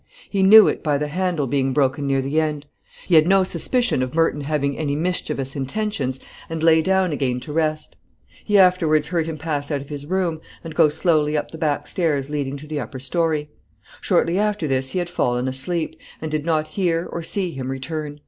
[0.31, 2.65] He knew it by the handle being broken near the end.
[3.05, 7.53] He had no suspicion of Merton having any mischievous intentions, and lay down again to
[7.53, 7.97] rest.
[8.43, 11.85] He afterwards heard him pass out of his room, and go slowly up the back
[11.85, 13.51] stairs leading to the upper story.
[14.01, 18.19] Shortly after this he had fallen asleep, and did not hear or see him return.